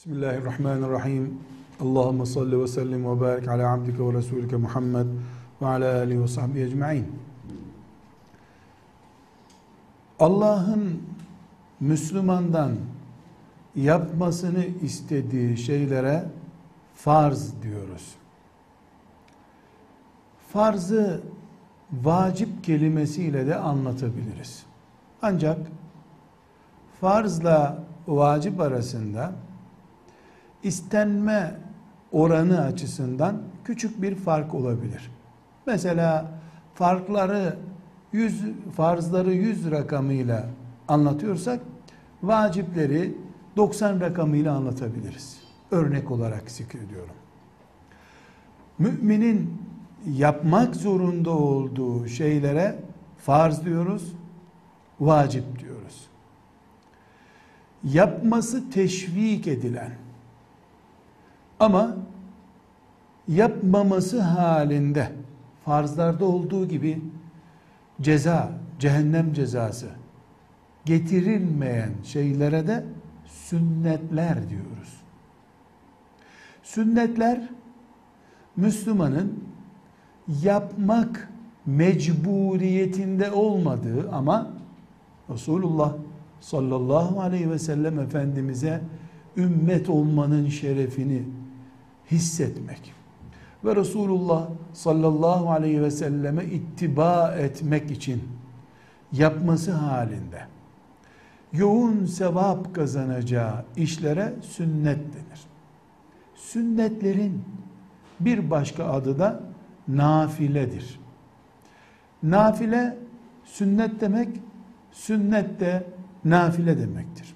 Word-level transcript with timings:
Bismillahirrahmanirrahim. 0.00 1.38
Allahumme 1.80 2.26
salli 2.26 2.60
ve 2.60 2.66
sellim 2.66 3.04
ve 3.04 3.20
barik 3.20 3.48
ala 3.48 3.72
abdike 3.72 4.06
ve 4.06 4.12
resulike 4.12 4.56
Muhammed 4.56 5.06
ve 5.62 5.66
ala 5.66 5.98
alihi 5.98 6.22
ve 6.22 6.28
sahbihi 6.28 6.64
ecma'in. 6.64 7.06
Allah'ın 10.18 11.02
Müslümandan 11.80 12.72
yapmasını 13.76 14.64
istediği 14.82 15.56
şeylere 15.56 16.24
farz 16.94 17.62
diyoruz. 17.62 18.14
Farzı 20.52 21.20
vacip 21.92 22.64
kelimesiyle 22.64 23.46
de 23.46 23.56
anlatabiliriz. 23.56 24.62
Ancak 25.22 25.58
farzla 27.00 27.84
vacip 28.08 28.60
arasında 28.60 29.32
istenme 30.62 31.56
oranı 32.12 32.60
açısından 32.60 33.42
küçük 33.64 34.02
bir 34.02 34.14
fark 34.14 34.54
olabilir. 34.54 35.10
Mesela 35.66 36.30
farkları 36.74 37.56
100 38.12 38.42
farzları 38.76 39.32
100 39.32 39.70
rakamıyla 39.70 40.46
anlatıyorsak 40.88 41.60
vacipleri 42.22 43.16
90 43.56 44.00
rakamıyla 44.00 44.56
anlatabiliriz. 44.56 45.40
Örnek 45.70 46.10
olarak 46.10 46.50
zikrediyorum. 46.50 47.14
Müminin 48.78 49.62
yapmak 50.06 50.76
zorunda 50.76 51.30
olduğu 51.30 52.08
şeylere 52.08 52.78
farz 53.18 53.64
diyoruz, 53.64 54.12
vacip 55.00 55.58
diyoruz. 55.58 56.06
Yapması 57.84 58.70
teşvik 58.70 59.46
edilen 59.46 59.92
ama 61.60 61.96
yapmaması 63.28 64.20
halinde 64.20 65.12
farzlarda 65.64 66.24
olduğu 66.24 66.68
gibi 66.68 67.02
ceza, 68.00 68.52
cehennem 68.78 69.32
cezası 69.32 69.86
getirilmeyen 70.84 71.90
şeylere 72.04 72.66
de 72.66 72.84
sünnetler 73.26 74.48
diyoruz. 74.48 75.00
Sünnetler 76.62 77.48
Müslümanın 78.56 79.44
yapmak 80.42 81.28
mecburiyetinde 81.66 83.30
olmadığı 83.30 84.10
ama 84.12 84.50
Resulullah 85.30 85.92
sallallahu 86.40 87.20
aleyhi 87.20 87.50
ve 87.50 87.58
sellem 87.58 87.98
Efendimiz'e 87.98 88.80
ümmet 89.36 89.88
olmanın 89.88 90.48
şerefini 90.48 91.22
hissetmek 92.10 92.94
ve 93.64 93.76
Resulullah 93.76 94.48
sallallahu 94.72 95.50
aleyhi 95.50 95.82
ve 95.82 95.90
selleme 95.90 96.44
ittiba 96.44 97.34
etmek 97.38 97.90
için 97.90 98.22
yapması 99.12 99.72
halinde 99.72 100.40
yoğun 101.52 102.04
sevap 102.04 102.74
kazanacağı 102.74 103.64
işlere 103.76 104.32
sünnet 104.42 104.98
denir. 104.98 105.40
Sünnetlerin 106.34 107.44
bir 108.20 108.50
başka 108.50 108.84
adı 108.84 109.18
da 109.18 109.40
nafiledir. 109.88 111.00
Nafile 112.22 112.98
sünnet 113.44 114.00
demek, 114.00 114.28
sünnet 114.92 115.60
de 115.60 115.86
nafile 116.24 116.78
demektir. 116.78 117.34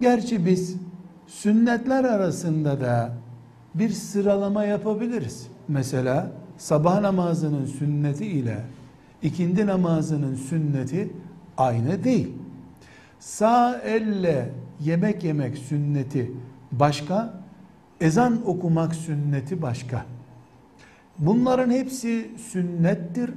Gerçi 0.00 0.46
biz 0.46 0.76
sünnetler 1.32 2.04
arasında 2.04 2.80
da 2.80 3.12
bir 3.74 3.90
sıralama 3.90 4.64
yapabiliriz. 4.64 5.46
Mesela 5.68 6.32
sabah 6.58 7.00
namazının 7.00 7.66
sünneti 7.66 8.26
ile 8.26 8.64
ikindi 9.22 9.66
namazının 9.66 10.34
sünneti 10.34 11.12
aynı 11.56 12.04
değil. 12.04 12.32
Sağ 13.18 13.78
elle 13.78 14.50
yemek 14.80 15.24
yemek 15.24 15.58
sünneti 15.58 16.32
başka, 16.72 17.34
ezan 18.00 18.38
okumak 18.46 18.94
sünneti 18.94 19.62
başka. 19.62 20.04
Bunların 21.18 21.70
hepsi 21.70 22.30
sünnettir. 22.52 23.30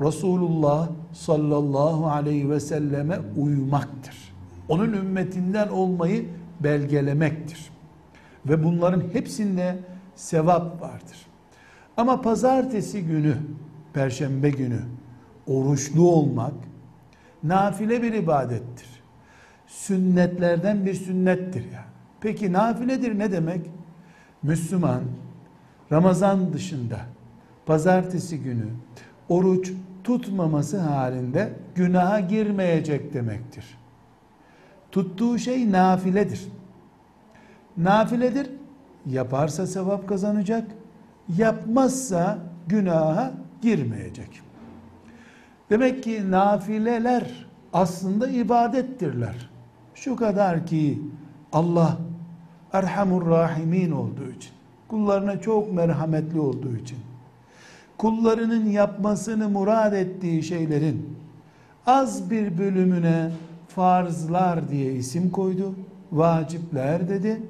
Resulullah 0.00 0.88
sallallahu 1.12 2.06
aleyhi 2.06 2.50
ve 2.50 2.60
selleme 2.60 3.18
uymaktır. 3.36 4.16
Onun 4.68 4.92
ümmetinden 4.92 5.68
olmayı 5.68 6.26
belgelemektir. 6.60 7.70
Ve 8.46 8.64
bunların 8.64 9.02
hepsinde 9.12 9.78
sevap 10.14 10.82
vardır. 10.82 11.26
Ama 11.96 12.20
pazartesi 12.20 13.02
günü, 13.02 13.36
perşembe 13.92 14.50
günü 14.50 14.80
oruçlu 15.46 16.10
olmak 16.10 16.54
nafile 17.42 18.02
bir 18.02 18.12
ibadettir. 18.12 18.88
Sünnetlerden 19.66 20.86
bir 20.86 20.94
sünnettir 20.94 21.64
ya. 21.64 21.70
Yani. 21.72 21.84
Peki 22.20 22.52
nafiledir 22.52 23.18
ne 23.18 23.32
demek? 23.32 23.70
Müslüman 24.42 25.00
Ramazan 25.92 26.52
dışında 26.52 27.00
pazartesi 27.66 28.42
günü 28.42 28.66
oruç 29.28 29.72
tutmaması 30.04 30.78
halinde 30.78 31.52
günaha 31.74 32.28
girmeyecek 32.28 33.14
demektir. 33.14 33.78
Tuttuğu 34.96 35.38
şey 35.38 35.72
nafiledir. 35.72 36.48
Nafiledir. 37.76 38.50
Yaparsa 39.06 39.66
sevap 39.66 40.08
kazanacak. 40.08 40.64
Yapmazsa 41.36 42.38
günaha 42.66 43.30
girmeyecek. 43.62 44.40
Demek 45.70 46.02
ki 46.02 46.30
nafileler 46.30 47.46
aslında 47.72 48.28
ibadettirler. 48.28 49.50
Şu 49.94 50.16
kadar 50.16 50.66
ki 50.66 51.02
Allah 51.52 51.96
Erhamur 52.72 53.30
Rahimin 53.30 53.90
olduğu 53.90 54.30
için, 54.30 54.52
kullarına 54.88 55.40
çok 55.40 55.72
merhametli 55.72 56.40
olduğu 56.40 56.76
için, 56.76 56.98
kullarının 57.98 58.66
yapmasını 58.66 59.48
murad 59.48 59.92
ettiği 59.92 60.42
şeylerin 60.42 61.16
az 61.86 62.30
bir 62.30 62.58
bölümüne 62.58 63.30
farzlar 63.76 64.68
diye 64.68 64.92
isim 64.92 65.30
koydu. 65.30 65.74
Vacipler 66.12 67.08
dedi. 67.08 67.42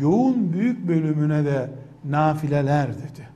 Yoğun 0.00 0.52
büyük 0.52 0.88
bölümüne 0.88 1.44
de 1.44 1.70
nafileler 2.04 2.88
dedi. 2.94 3.28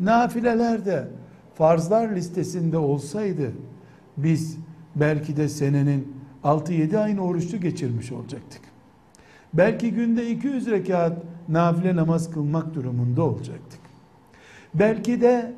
Nafileler 0.00 0.84
de 0.84 1.08
farzlar 1.54 2.08
listesinde 2.16 2.78
olsaydı 2.78 3.52
biz 4.16 4.58
belki 4.96 5.36
de 5.36 5.48
senenin 5.48 6.16
6-7 6.44 6.98
ayını 6.98 7.24
oruçlu 7.24 7.60
geçirmiş 7.60 8.12
olacaktık. 8.12 8.62
Belki 9.54 9.90
günde 9.92 10.30
200 10.30 10.66
rekat 10.66 11.22
nafile 11.48 11.96
namaz 11.96 12.30
kılmak 12.30 12.74
durumunda 12.74 13.22
olacaktık. 13.22 13.80
Belki 14.74 15.20
de 15.20 15.52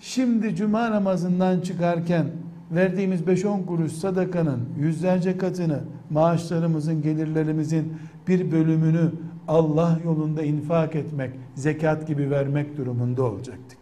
şimdi 0.00 0.56
cuma 0.56 0.90
namazından 0.90 1.60
çıkarken 1.60 2.26
verdiğimiz 2.70 3.20
5-10 3.20 3.66
kuruş 3.66 3.92
sadakanın 3.92 4.68
yüzlerce 4.78 5.38
katını 5.38 5.80
maaşlarımızın, 6.10 7.02
gelirlerimizin 7.02 7.92
bir 8.28 8.52
bölümünü 8.52 9.10
Allah 9.48 9.98
yolunda 10.04 10.42
infak 10.42 10.94
etmek, 10.96 11.30
zekat 11.54 12.06
gibi 12.06 12.30
vermek 12.30 12.76
durumunda 12.76 13.22
olacaktık. 13.24 13.78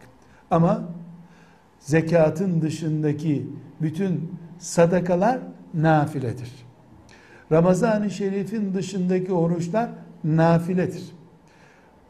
Ama 0.51 0.83
zekatın 1.79 2.61
dışındaki 2.61 3.49
bütün 3.81 4.31
sadakalar 4.59 5.39
nafiledir. 5.73 6.51
Ramazan-ı 7.51 8.11
Şerif'in 8.11 8.73
dışındaki 8.73 9.33
oruçlar 9.33 9.89
nafiledir. 10.23 11.11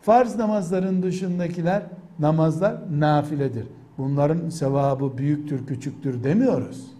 Farz 0.01 0.35
namazların 0.35 1.03
dışındakiler 1.03 1.83
namazlar 2.19 2.77
nafiledir. 2.99 3.67
Bunların 3.97 4.49
sevabı 4.49 5.17
büyüktür, 5.17 5.67
küçüktür 5.67 6.23
demiyoruz. 6.23 6.91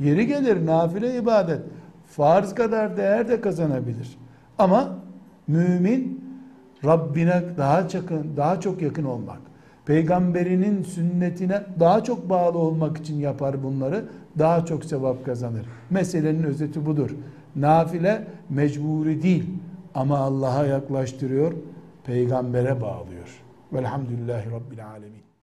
Yeri 0.00 0.26
gelir 0.26 0.66
nafile 0.66 1.18
ibadet. 1.18 1.60
Farz 2.06 2.54
kadar 2.54 2.96
değer 2.96 3.28
de 3.28 3.40
kazanabilir. 3.40 4.18
Ama 4.58 4.98
mümin 5.48 6.24
Rabbine 6.84 7.42
daha 7.58 7.88
çok, 7.88 8.04
daha 8.36 8.60
çok 8.60 8.82
yakın 8.82 9.04
olmak, 9.04 9.38
peygamberinin 9.86 10.82
sünnetine 10.82 11.62
daha 11.80 12.04
çok 12.04 12.30
bağlı 12.30 12.58
olmak 12.58 12.96
için 12.96 13.14
yapar 13.14 13.62
bunları, 13.62 14.04
daha 14.38 14.64
çok 14.64 14.84
sevap 14.84 15.24
kazanır. 15.24 15.66
Meselenin 15.90 16.42
özeti 16.42 16.86
budur. 16.86 17.10
Nafile 17.56 18.26
mecburi 18.50 19.22
değil 19.22 19.50
ama 19.94 20.18
Allah'a 20.18 20.66
yaklaştırıyor, 20.66 21.52
peygambere 22.04 22.80
bağlıyor. 22.80 23.42
Velhamdülillahi 23.72 24.50
Rabbil 24.50 24.86
Alemin. 24.86 25.23